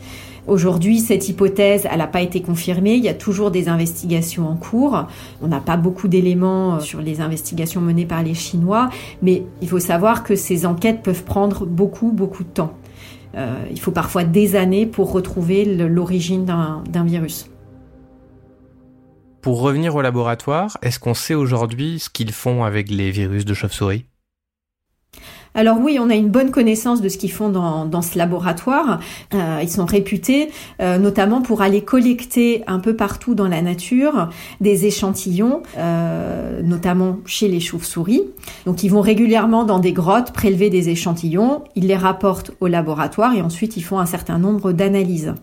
Aujourd'hui, 0.47 0.99
cette 0.99 1.29
hypothèse, 1.29 1.87
elle 1.89 1.99
n'a 1.99 2.07
pas 2.07 2.21
été 2.21 2.41
confirmée. 2.41 2.95
Il 2.95 3.03
y 3.03 3.09
a 3.09 3.13
toujours 3.13 3.51
des 3.51 3.69
investigations 3.69 4.47
en 4.47 4.55
cours. 4.55 5.05
On 5.41 5.47
n'a 5.47 5.59
pas 5.59 5.77
beaucoup 5.77 6.07
d'éléments 6.07 6.75
euh, 6.75 6.79
sur 6.79 7.01
les 7.01 7.21
investigations 7.21 7.81
menées 7.81 8.05
par 8.05 8.23
les 8.23 8.33
Chinois, 8.33 8.89
mais 9.21 9.43
il 9.61 9.69
faut 9.69 9.79
savoir 9.79 10.23
que 10.23 10.35
ces 10.35 10.65
enquêtes 10.65 11.03
peuvent 11.03 11.23
prendre 11.23 11.65
beaucoup, 11.65 12.11
beaucoup 12.11 12.43
de 12.43 12.49
temps. 12.49 12.73
Euh, 13.35 13.55
il 13.69 13.79
faut 13.79 13.91
parfois 13.91 14.23
des 14.23 14.55
années 14.55 14.85
pour 14.85 15.11
retrouver 15.11 15.63
l'origine 15.65 16.45
d'un 16.45 17.03
virus. 17.05 17.47
Pour 19.41 19.61
revenir 19.61 19.95
au 19.95 20.01
laboratoire, 20.01 20.77
est-ce 20.81 20.99
qu'on 20.99 21.13
sait 21.13 21.33
aujourd'hui 21.33 21.99
ce 21.99 22.09
qu'ils 22.09 22.31
font 22.31 22.63
avec 22.63 22.89
les 22.91 23.09
virus 23.09 23.45
de 23.45 23.53
chauve-souris? 23.53 24.05
Alors 25.53 25.79
oui, 25.81 25.97
on 25.99 26.09
a 26.09 26.15
une 26.15 26.29
bonne 26.29 26.49
connaissance 26.49 27.01
de 27.01 27.09
ce 27.09 27.17
qu'ils 27.17 27.31
font 27.31 27.49
dans, 27.49 28.01
ce 28.01 28.17
laboratoire. 28.17 29.01
Euh, 29.33 29.59
ils 29.61 29.69
sont 29.69 29.85
réputés 29.85 30.49
euh, 30.81 30.97
notamment 30.97 31.41
pour 31.41 31.61
aller 31.61 31.81
collecter 31.81 32.63
un 32.67 32.79
peu 32.79 32.95
partout 32.95 33.35
dans 33.35 33.49
la 33.49 33.61
nature 33.61 34.29
des 34.61 34.85
échantillons, 34.85 35.61
euh, 35.77 36.61
notamment 36.61 37.17
chez 37.25 37.49
les 37.49 37.59
chauves-souris. 37.59 38.23
Donc 38.65 38.83
ils 38.83 38.89
vont 38.89 39.01
régulièrement 39.01 39.65
dans 39.65 39.79
des 39.79 39.91
grottes 39.91 40.31
prélever 40.31 40.69
des 40.69 40.89
échantillons, 40.89 41.63
ils 41.75 41.87
les 41.87 41.97
rapportent 41.97 42.51
au 42.61 42.67
laboratoire 42.67 43.35
et 43.35 43.41
ensuite 43.41 43.75
ils 43.75 43.83
font 43.83 43.99
un 43.99 44.05
certain 44.05 44.39
nombre 44.39 44.71
d'analyses. 44.71 45.33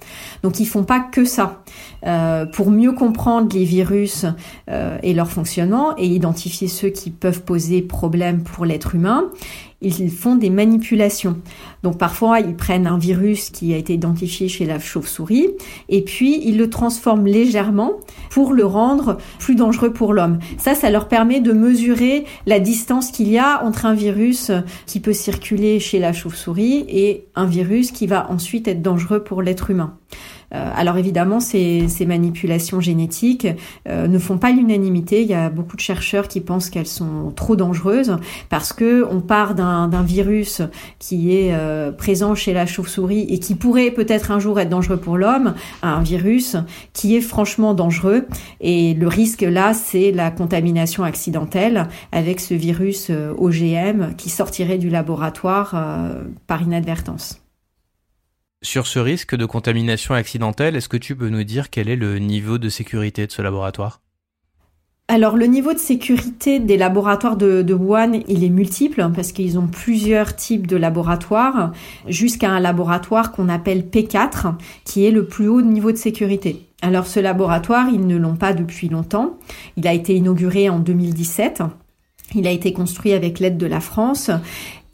Donc 0.42 0.58
ils 0.58 0.66
font 0.66 0.84
pas 0.84 1.00
que 1.00 1.24
ça. 1.24 1.62
pour 2.52 2.70
mieux 2.70 2.92
comprendre 2.92 3.54
les 3.54 3.64
virus 3.64 4.24
et 5.02 5.12
leur 5.12 5.30
fonctionnement 5.30 5.96
et 5.98 6.06
identifier 6.06 6.68
ceux 6.68 6.88
qui 6.88 7.10
peuvent 7.10 7.42
poser 7.42 7.82
problème 7.82 8.42
pour 8.42 8.64
l'être 8.64 8.94
humain, 8.94 9.30
ils 9.80 10.10
font 10.10 10.34
des 10.34 10.50
manipulations. 10.50 11.36
Donc 11.82 11.98
parfois, 11.98 12.40
ils 12.40 12.56
prennent 12.56 12.86
un 12.86 12.98
virus 12.98 13.50
qui 13.50 13.72
a 13.74 13.76
été 13.76 13.94
identifié 13.94 14.48
chez 14.48 14.66
la 14.66 14.80
chauve-souris 14.80 15.48
et 15.88 16.02
puis 16.02 16.40
ils 16.44 16.58
le 16.58 16.68
transforment 16.68 17.26
légèrement 17.26 17.92
pour 18.30 18.52
le 18.52 18.64
rendre 18.64 19.18
plus 19.38 19.54
dangereux 19.54 19.92
pour 19.92 20.12
l'homme. 20.12 20.38
Ça, 20.58 20.74
ça 20.74 20.90
leur 20.90 21.06
permet 21.08 21.40
de 21.40 21.52
mesurer 21.52 22.24
la 22.46 22.58
distance 22.58 23.10
qu'il 23.10 23.28
y 23.28 23.38
a 23.38 23.64
entre 23.64 23.86
un 23.86 23.94
virus 23.94 24.50
qui 24.86 25.00
peut 25.00 25.12
circuler 25.12 25.78
chez 25.78 25.98
la 25.98 26.12
chauve-souris 26.12 26.84
et 26.88 27.28
un 27.36 27.46
virus 27.46 27.92
qui 27.92 28.06
va 28.06 28.30
ensuite 28.30 28.66
être 28.66 28.82
dangereux 28.82 29.22
pour 29.22 29.42
l'être 29.42 29.70
humain. 29.70 29.96
Euh, 30.54 30.70
alors 30.74 30.96
évidemment, 30.96 31.40
ces, 31.40 31.86
manipulations 32.06 32.80
génétiques 32.80 33.46
euh, 33.88 34.06
ne 34.06 34.18
font 34.18 34.38
pas 34.38 34.50
l'unanimité. 34.50 35.22
Il 35.22 35.28
y 35.28 35.34
a 35.34 35.50
beaucoup 35.50 35.76
de 35.76 35.80
chercheurs 35.80 36.28
qui 36.28 36.40
pensent 36.40 36.70
qu'elles 36.70 36.86
sont 36.86 37.32
trop 37.34 37.56
dangereuses 37.56 38.16
parce 38.48 38.72
que 38.72 39.06
on 39.10 39.20
part 39.20 39.54
d'un 39.54 40.02
virus 40.02 40.62
qui 40.98 41.34
est 41.34 41.52
euh, 41.52 41.92
présent 41.92 42.34
chez 42.34 42.52
la 42.52 42.66
chauve-souris 42.66 43.26
et 43.28 43.38
qui 43.38 43.54
pourrait 43.54 43.90
peut-être 43.90 44.30
un 44.30 44.38
jour 44.38 44.58
être 44.58 44.70
dangereux 44.70 44.96
pour 44.96 45.18
l'homme, 45.18 45.54
à 45.82 45.94
un 45.94 46.02
virus 46.02 46.56
qui 46.92 47.16
est 47.16 47.20
franchement 47.20 47.74
dangereux. 47.74 48.26
Et 48.60 48.94
le 48.94 49.08
risque 49.08 49.42
là, 49.42 49.74
c'est 49.74 50.12
la 50.12 50.30
contamination 50.30 51.04
accidentelle 51.04 51.88
avec 52.12 52.40
ce 52.40 52.54
virus 52.54 53.10
OGM 53.10 54.14
qui 54.16 54.30
sortirait 54.30 54.78
du 54.78 54.88
laboratoire 54.88 55.74
par 56.46 56.62
inadvertance. 56.62 57.47
Sur 58.62 58.88
ce 58.88 58.98
risque 58.98 59.36
de 59.36 59.46
contamination 59.46 60.14
accidentelle, 60.14 60.74
est-ce 60.74 60.88
que 60.88 60.96
tu 60.96 61.14
peux 61.14 61.28
nous 61.28 61.44
dire 61.44 61.70
quel 61.70 61.88
est 61.88 61.96
le 61.96 62.18
niveau 62.18 62.58
de 62.58 62.68
sécurité 62.68 63.24
de 63.24 63.30
ce 63.30 63.40
laboratoire? 63.40 64.00
Alors 65.06 65.36
le 65.36 65.46
niveau 65.46 65.72
de 65.72 65.78
sécurité 65.78 66.58
des 66.58 66.76
laboratoires 66.76 67.36
de, 67.36 67.62
de 67.62 67.72
Wuhan, 67.72 68.20
il 68.26 68.42
est 68.42 68.50
multiple 68.50 69.00
hein, 69.00 69.12
parce 69.14 69.30
qu'ils 69.30 69.58
ont 69.58 69.68
plusieurs 69.68 70.34
types 70.34 70.66
de 70.66 70.76
laboratoires 70.76 71.72
jusqu'à 72.08 72.50
un 72.50 72.60
laboratoire 72.60 73.30
qu'on 73.32 73.48
appelle 73.48 73.84
P4 73.90 74.54
qui 74.84 75.06
est 75.06 75.12
le 75.12 75.24
plus 75.24 75.48
haut 75.48 75.62
niveau 75.62 75.92
de 75.92 75.96
sécurité. 75.96 76.66
Alors 76.82 77.06
ce 77.06 77.20
laboratoire, 77.20 77.88
ils 77.88 78.06
ne 78.06 78.16
l'ont 78.16 78.36
pas 78.36 78.52
depuis 78.52 78.88
longtemps. 78.88 79.38
Il 79.76 79.86
a 79.86 79.92
été 79.92 80.14
inauguré 80.14 80.68
en 80.68 80.80
2017. 80.80 81.62
Il 82.34 82.46
a 82.46 82.50
été 82.50 82.74
construit 82.74 83.12
avec 83.12 83.38
l'aide 83.38 83.56
de 83.56 83.66
la 83.66 83.80
France 83.80 84.30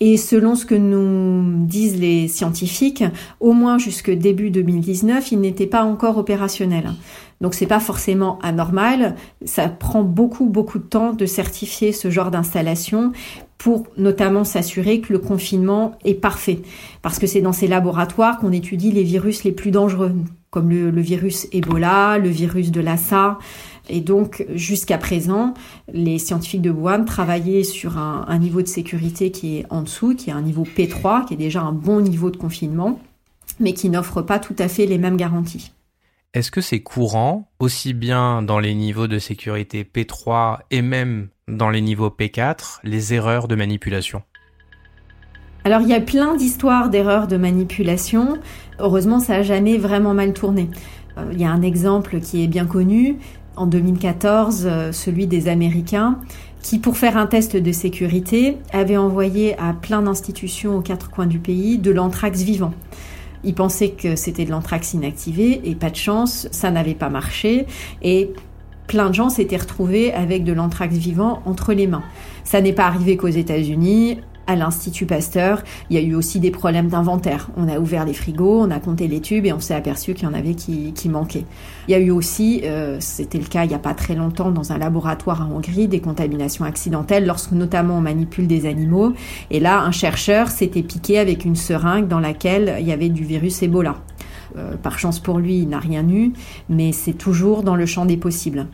et 0.06 0.18
selon 0.18 0.54
ce 0.54 0.66
que 0.66 0.75
nous 0.75 1.64
disent 1.64 1.99
les 1.99 2.28
scientifiques, 2.28 3.04
au 3.40 3.54
moins 3.54 3.78
jusque 3.78 4.11
début 4.11 4.50
2019, 4.50 5.32
il 5.32 5.40
n'était 5.40 5.66
pas 5.66 5.82
encore 5.82 6.18
opérationnel. 6.18 6.92
Donc 7.40 7.54
c'est 7.54 7.64
pas 7.64 7.80
forcément 7.80 8.38
anormal. 8.42 9.16
Ça 9.46 9.66
prend 9.68 10.02
beaucoup 10.02 10.44
beaucoup 10.44 10.78
de 10.78 10.84
temps 10.84 11.14
de 11.14 11.25
certifier 11.25 11.92
ce 11.92 12.11
genre 12.11 12.30
d'installation 12.30 13.12
pour 13.56 13.87
notamment 13.96 14.44
s'assurer 14.44 15.00
que 15.00 15.11
le 15.11 15.18
confinement 15.18 15.92
est 16.04 16.20
parfait. 16.20 16.61
Parce 17.00 17.18
que 17.18 17.26
c'est 17.26 17.40
dans 17.40 17.54
ces 17.54 17.66
laboratoires 17.66 18.38
qu'on 18.38 18.52
étudie 18.52 18.92
les 18.92 19.04
virus 19.04 19.42
les 19.42 19.52
plus 19.52 19.70
dangereux, 19.70 20.12
comme 20.50 20.68
le, 20.68 21.00
virus 21.00 21.49
Ebola, 21.50 22.18
le 22.18 22.28
virus 22.28 22.70
de 22.70 22.82
Lassa. 22.82 23.38
Et 23.88 24.00
donc, 24.00 24.46
jusqu'à 24.54 24.98
présent, 24.98 25.54
les 25.92 26.18
scientifiques 26.18 26.62
de 26.62 26.70
Wuhan 26.70 27.04
travaillaient 27.04 27.64
sur 27.64 27.98
un, 27.98 28.24
un, 28.28 28.38
niveau 28.38 28.62
de 28.62 28.66
sécurité 28.66 29.30
qui 29.30 29.58
est 29.58 29.66
en 29.70 29.82
dessous, 29.82 30.14
qui 30.14 30.30
est 30.30 30.32
un 30.32 30.42
niveau 30.42 30.64
P3, 30.64 31.26
qui 31.26 31.34
est 31.34 31.38
déjà 31.38 31.60
un 31.60 31.72
bon 31.72 32.00
niveau 32.00 32.30
de 32.30 32.36
confinement, 32.36 32.98
mais 33.60 33.74
qui 33.74 33.90
n'offre 33.90 34.22
pas 34.22 34.38
tout 34.38 34.56
à 34.58 34.68
fait 34.68 34.86
les 34.86 34.98
mêmes 34.98 35.16
garanties. 35.16 35.72
Est-ce 36.34 36.50
que 36.50 36.60
c'est 36.60 36.80
courant, 36.80 37.48
aussi 37.60 37.92
bien 37.92 38.42
dans 38.42 38.58
les 38.58 38.74
niveaux 38.74 39.06
de 39.06 39.20
sécurité 39.20 39.84
P3 39.84 40.58
et 40.72 40.82
même 40.82 41.28
dans 41.46 41.70
les 41.70 41.80
niveaux 41.80 42.08
P4, 42.08 42.80
les 42.82 43.14
erreurs 43.14 43.46
de 43.46 43.54
manipulation? 43.54 44.22
Alors 45.62 45.80
il 45.80 45.88
y 45.88 45.94
a 45.94 46.00
plein 46.00 46.34
d'histoires 46.36 46.90
d'erreurs 46.90 47.28
de 47.28 47.36
manipulation. 47.36 48.38
Heureusement, 48.80 49.20
ça 49.20 49.34
n'a 49.34 49.42
jamais 49.42 49.78
vraiment 49.78 50.12
mal 50.12 50.32
tourné. 50.32 50.68
Euh, 51.16 51.30
il 51.32 51.40
y 51.40 51.44
a 51.44 51.50
un 51.50 51.62
exemple 51.62 52.20
qui 52.20 52.42
est 52.42 52.48
bien 52.48 52.66
connu, 52.66 53.18
en 53.56 53.66
2014, 53.66 54.64
euh, 54.66 54.92
celui 54.92 55.26
des 55.26 55.49
Américains, 55.49 56.18
qui, 56.62 56.78
pour 56.78 56.96
faire 56.96 57.16
un 57.16 57.26
test 57.26 57.56
de 57.56 57.73
sécurité, 57.73 58.56
avaient 58.73 58.96
envoyé 58.96 59.58
à 59.58 59.75
plein 59.75 60.02
d'institutions 60.02 60.76
aux 60.76 60.80
quatre 60.80 61.11
coins 61.11 61.26
du 61.26 61.38
pays 61.38 61.78
de 61.78 61.90
l'anthrax 61.90 62.42
vivant. 62.42 62.73
Ils 63.44 63.54
pensaient 63.54 63.90
que 63.90 64.16
c'était 64.16 64.46
de 64.46 64.50
l'anthrax 64.50 64.94
inactivé 64.94 65.61
et 65.64 65.75
pas 65.75 65.90
de 65.90 65.96
chance, 65.96 66.49
ça 66.50 66.70
n'avait 66.70 66.94
pas 66.94 67.11
marché 67.11 67.66
et 68.02 68.30
plein 68.87 69.11
de 69.11 69.14
gens 69.14 69.28
s'étaient 69.28 69.58
retrouvés 69.58 70.12
avec 70.12 70.44
de 70.44 70.52
l'anthrax 70.52 70.96
vivant 70.96 71.42
entre 71.44 71.75
les 71.75 71.87
mains. 71.87 72.02
Ça 72.44 72.61
n'est 72.61 72.73
pas 72.73 72.87
arrivé 72.87 73.16
qu'aux 73.16 73.28
États-Unis 73.28 74.18
à 74.46 74.56
l'Institut 74.56 75.06
Pasteur, 75.06 75.62
il 75.90 75.96
y 75.96 75.98
a 75.98 76.02
eu 76.02 76.14
aussi 76.14 76.40
des 76.40 76.50
problèmes 76.50 76.88
d'inventaire. 76.88 77.50
On 77.56 77.68
a 77.68 77.78
ouvert 77.78 78.04
les 78.04 78.14
frigos, 78.14 78.60
on 78.60 78.70
a 78.70 78.80
compté 78.80 79.08
les 79.08 79.20
tubes 79.20 79.46
et 79.46 79.52
on 79.52 79.60
s'est 79.60 79.74
aperçu 79.74 80.14
qu'il 80.14 80.24
y 80.24 80.30
en 80.30 80.34
avait 80.34 80.54
qui, 80.54 80.92
qui, 80.92 81.08
manquaient. 81.08 81.44
Il 81.88 81.92
y 81.92 81.94
a 81.94 81.98
eu 81.98 82.10
aussi, 82.10 82.62
euh, 82.64 82.96
c'était 83.00 83.38
le 83.38 83.44
cas 83.44 83.64
il 83.64 83.68
n'y 83.68 83.74
a 83.74 83.78
pas 83.78 83.94
très 83.94 84.14
longtemps 84.14 84.50
dans 84.50 84.72
un 84.72 84.78
laboratoire 84.78 85.42
en 85.42 85.56
Hongrie, 85.56 85.88
des 85.88 86.00
contaminations 86.00 86.64
accidentelles 86.64 87.26
lorsque 87.26 87.52
notamment 87.52 87.98
on 87.98 88.00
manipule 88.00 88.46
des 88.46 88.66
animaux. 88.66 89.12
Et 89.50 89.60
là, 89.60 89.80
un 89.80 89.92
chercheur 89.92 90.48
s'était 90.48 90.82
piqué 90.82 91.18
avec 91.18 91.44
une 91.44 91.56
seringue 91.56 92.08
dans 92.08 92.20
laquelle 92.20 92.76
il 92.80 92.86
y 92.86 92.92
avait 92.92 93.08
du 93.08 93.24
virus 93.24 93.62
Ebola. 93.62 93.96
Euh, 94.56 94.76
par 94.76 94.98
chance 94.98 95.18
pour 95.18 95.38
lui, 95.38 95.58
il 95.58 95.68
n'a 95.68 95.80
rien 95.80 96.08
eu, 96.08 96.32
mais 96.68 96.92
c'est 96.92 97.12
toujours 97.12 97.62
dans 97.62 97.76
le 97.76 97.86
champ 97.86 98.06
des 98.06 98.16
possibles. 98.16 98.66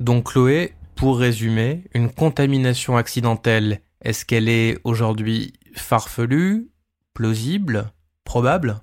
Donc 0.00 0.32
Chloé, 0.32 0.72
pour 0.94 1.18
résumer, 1.18 1.84
une 1.94 2.10
contamination 2.10 2.96
accidentelle 2.96 3.80
est-ce 4.02 4.24
qu'elle 4.24 4.48
est 4.48 4.78
aujourd'hui 4.84 5.54
farfelue, 5.74 6.68
plausible, 7.14 7.92
probable? 8.24 8.80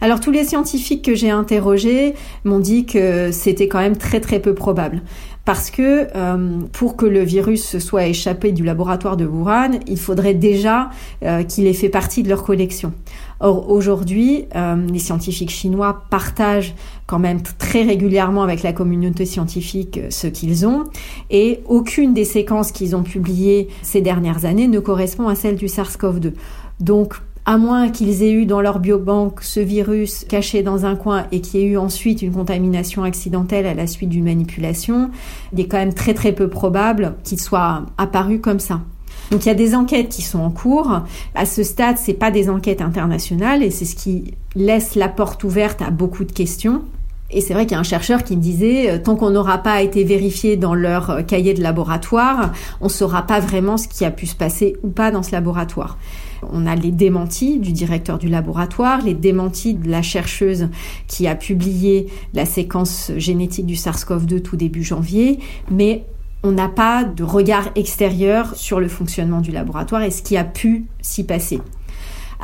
Alors 0.00 0.20
tous 0.20 0.30
les 0.30 0.44
scientifiques 0.44 1.04
que 1.04 1.14
j'ai 1.14 1.30
interrogés 1.30 2.14
m'ont 2.44 2.58
dit 2.58 2.84
que 2.84 3.32
c'était 3.32 3.68
quand 3.68 3.78
même 3.80 3.96
très 3.96 4.20
très 4.20 4.40
peu 4.40 4.54
probable. 4.54 5.02
Parce 5.46 5.70
que 5.70 6.08
euh, 6.14 6.58
pour 6.72 6.96
que 6.96 7.06
le 7.06 7.22
virus 7.22 7.78
soit 7.78 8.06
échappé 8.06 8.50
du 8.50 8.64
laboratoire 8.64 9.16
de 9.16 9.24
Wuhan, 9.24 9.78
il 9.86 9.96
faudrait 9.96 10.34
déjà 10.34 10.90
euh, 11.22 11.44
qu'il 11.44 11.68
ait 11.68 11.72
fait 11.72 11.88
partie 11.88 12.24
de 12.24 12.28
leur 12.28 12.42
collection. 12.42 12.92
Or 13.38 13.70
aujourd'hui, 13.70 14.46
euh, 14.56 14.74
les 14.92 14.98
scientifiques 14.98 15.50
chinois 15.50 16.02
partagent 16.10 16.74
quand 17.06 17.20
même 17.20 17.42
très 17.58 17.84
régulièrement 17.84 18.42
avec 18.42 18.64
la 18.64 18.72
communauté 18.72 19.24
scientifique 19.24 20.00
ce 20.10 20.26
qu'ils 20.26 20.66
ont, 20.66 20.84
et 21.30 21.60
aucune 21.66 22.12
des 22.12 22.24
séquences 22.24 22.72
qu'ils 22.72 22.96
ont 22.96 23.04
publiées 23.04 23.68
ces 23.82 24.00
dernières 24.00 24.46
années 24.46 24.66
ne 24.66 24.80
correspond 24.80 25.28
à 25.28 25.36
celle 25.36 25.54
du 25.54 25.66
SARS-CoV-2. 25.66 26.32
Donc 26.80 27.14
à 27.46 27.58
moins 27.58 27.90
qu'ils 27.90 28.24
aient 28.24 28.32
eu 28.32 28.44
dans 28.44 28.60
leur 28.60 28.80
biobanque 28.80 29.40
ce 29.42 29.60
virus 29.60 30.26
caché 30.28 30.64
dans 30.64 30.84
un 30.84 30.96
coin 30.96 31.26
et 31.30 31.40
qu'il 31.40 31.60
y 31.60 31.62
ait 31.62 31.66
eu 31.68 31.78
ensuite 31.78 32.20
une 32.20 32.32
contamination 32.32 33.04
accidentelle 33.04 33.66
à 33.66 33.74
la 33.74 33.86
suite 33.86 34.08
d'une 34.08 34.24
manipulation, 34.24 35.10
il 35.52 35.60
est 35.60 35.68
quand 35.68 35.78
même 35.78 35.94
très 35.94 36.12
très 36.12 36.32
peu 36.32 36.48
probable 36.48 37.14
qu'il 37.22 37.40
soit 37.40 37.84
apparu 37.98 38.40
comme 38.40 38.58
ça. 38.58 38.80
Donc 39.30 39.44
il 39.44 39.48
y 39.48 39.52
a 39.52 39.54
des 39.54 39.76
enquêtes 39.76 40.08
qui 40.08 40.22
sont 40.22 40.40
en 40.40 40.50
cours. 40.50 41.02
À 41.36 41.46
ce 41.46 41.62
stade, 41.62 41.98
c'est 41.98 42.14
pas 42.14 42.32
des 42.32 42.50
enquêtes 42.50 42.80
internationales 42.80 43.62
et 43.62 43.70
c'est 43.70 43.84
ce 43.84 43.94
qui 43.94 44.34
laisse 44.56 44.96
la 44.96 45.08
porte 45.08 45.44
ouverte 45.44 45.82
à 45.82 45.90
beaucoup 45.90 46.24
de 46.24 46.32
questions. 46.32 46.82
Et 47.30 47.40
c'est 47.40 47.54
vrai 47.54 47.64
qu'il 47.66 47.72
y 47.72 47.76
a 47.76 47.80
un 47.80 47.84
chercheur 47.84 48.22
qui 48.22 48.36
me 48.36 48.42
disait, 48.42 48.90
euh, 48.90 48.98
tant 49.02 49.16
qu'on 49.16 49.30
n'aura 49.30 49.58
pas 49.58 49.82
été 49.82 50.04
vérifié 50.04 50.56
dans 50.56 50.74
leur 50.74 51.10
euh, 51.10 51.22
cahier 51.22 51.54
de 51.54 51.62
laboratoire, 51.62 52.52
on 52.80 52.84
ne 52.84 52.90
saura 52.90 53.22
pas 53.22 53.40
vraiment 53.40 53.76
ce 53.76 53.88
qui 53.88 54.04
a 54.04 54.12
pu 54.12 54.26
se 54.26 54.36
passer 54.36 54.76
ou 54.84 54.90
pas 54.90 55.10
dans 55.10 55.24
ce 55.24 55.32
laboratoire. 55.32 55.98
On 56.52 56.66
a 56.66 56.74
les 56.74 56.90
démentis 56.90 57.58
du 57.58 57.72
directeur 57.72 58.18
du 58.18 58.28
laboratoire, 58.28 59.02
les 59.02 59.14
démentis 59.14 59.74
de 59.74 59.90
la 59.90 60.02
chercheuse 60.02 60.68
qui 61.06 61.26
a 61.26 61.34
publié 61.34 62.08
la 62.34 62.46
séquence 62.46 63.12
génétique 63.16 63.66
du 63.66 63.74
SARS-CoV-2 63.74 64.42
tout 64.42 64.56
début 64.56 64.84
janvier, 64.84 65.38
mais 65.70 66.04
on 66.42 66.52
n'a 66.52 66.68
pas 66.68 67.04
de 67.04 67.24
regard 67.24 67.70
extérieur 67.74 68.54
sur 68.54 68.80
le 68.80 68.88
fonctionnement 68.88 69.40
du 69.40 69.50
laboratoire 69.50 70.02
et 70.02 70.10
ce 70.10 70.22
qui 70.22 70.36
a 70.36 70.44
pu 70.44 70.86
s'y 71.00 71.24
passer. 71.24 71.60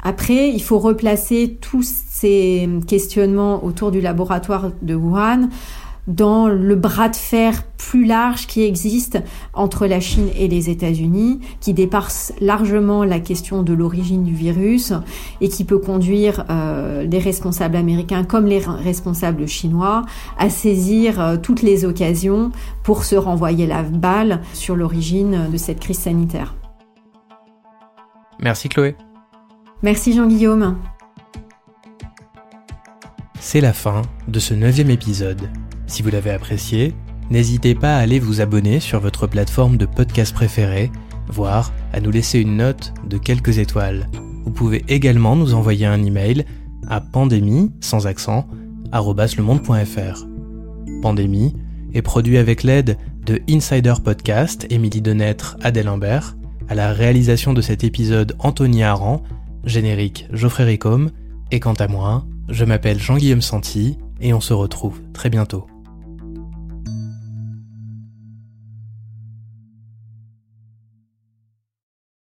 Après, 0.02 0.48
il 0.48 0.62
faut 0.62 0.78
replacer 0.78 1.58
tous 1.60 1.86
ces 2.08 2.68
questionnements 2.86 3.64
autour 3.64 3.90
du 3.90 4.00
laboratoire 4.00 4.70
de 4.80 4.94
Wuhan 4.94 5.48
dans 6.06 6.48
le 6.48 6.74
bras 6.74 7.08
de 7.08 7.16
fer 7.16 7.62
plus 7.76 8.04
large 8.04 8.46
qui 8.46 8.62
existe 8.62 9.22
entre 9.54 9.86
la 9.86 10.00
Chine 10.00 10.28
et 10.36 10.48
les 10.48 10.70
États-Unis, 10.70 11.40
qui 11.60 11.74
dépasse 11.74 12.32
largement 12.40 13.04
la 13.04 13.20
question 13.20 13.62
de 13.62 13.72
l'origine 13.72 14.24
du 14.24 14.34
virus 14.34 14.92
et 15.40 15.48
qui 15.48 15.64
peut 15.64 15.78
conduire 15.78 16.44
euh, 16.50 17.04
les 17.04 17.18
responsables 17.18 17.76
américains 17.76 18.24
comme 18.24 18.46
les 18.46 18.58
responsables 18.58 19.46
chinois 19.46 20.04
à 20.38 20.50
saisir 20.50 21.20
euh, 21.20 21.36
toutes 21.36 21.62
les 21.62 21.84
occasions 21.84 22.50
pour 22.82 23.04
se 23.04 23.14
renvoyer 23.14 23.66
la 23.66 23.82
balle 23.82 24.40
sur 24.54 24.76
l'origine 24.76 25.50
de 25.50 25.56
cette 25.56 25.80
crise 25.80 25.98
sanitaire. 25.98 26.56
Merci 28.40 28.68
Chloé. 28.68 28.96
Merci 29.82 30.14
Jean-Guillaume. 30.14 30.78
C'est 33.40 33.60
la 33.60 33.72
fin 33.72 34.02
de 34.28 34.38
ce 34.38 34.54
neuvième 34.54 34.90
épisode. 34.90 35.48
Si 35.92 36.00
vous 36.00 36.08
l'avez 36.08 36.30
apprécié, 36.30 36.94
n'hésitez 37.28 37.74
pas 37.74 37.96
à 37.96 37.98
aller 37.98 38.18
vous 38.18 38.40
abonner 38.40 38.80
sur 38.80 38.98
votre 38.98 39.26
plateforme 39.26 39.76
de 39.76 39.84
podcast 39.84 40.34
préférée, 40.34 40.90
voire 41.28 41.70
à 41.92 42.00
nous 42.00 42.10
laisser 42.10 42.40
une 42.40 42.56
note 42.56 42.94
de 43.06 43.18
quelques 43.18 43.58
étoiles. 43.58 44.08
Vous 44.46 44.52
pouvez 44.52 44.86
également 44.88 45.36
nous 45.36 45.52
envoyer 45.52 45.84
un 45.84 46.02
email 46.02 46.46
à 46.88 47.02
pandémie 47.02 47.70
sans 47.82 48.06
accent 48.06 48.48
@lemonde.fr. 48.90 50.26
Pandémie 51.02 51.54
est 51.92 52.00
produit 52.00 52.38
avec 52.38 52.62
l'aide 52.62 52.96
de 53.26 53.42
Insider 53.50 53.94
Podcast, 54.02 54.66
Émilie 54.70 55.02
Denêtre, 55.02 55.58
Adèle 55.60 55.88
Imbert, 55.88 56.38
à 56.70 56.74
la 56.74 56.94
réalisation 56.94 57.52
de 57.52 57.60
cet 57.60 57.84
épisode 57.84 58.34
Anthony 58.38 58.82
Aran, 58.82 59.22
générique 59.64 60.26
Geoffrey 60.32 60.64
Ricom, 60.64 61.10
et 61.50 61.60
quant 61.60 61.74
à 61.74 61.86
moi, 61.86 62.24
je 62.48 62.64
m'appelle 62.64 62.98
Jean-Guillaume 62.98 63.42
Santi 63.42 63.98
et 64.22 64.32
on 64.32 64.40
se 64.40 64.54
retrouve 64.54 65.02
très 65.12 65.28
bientôt. 65.28 65.66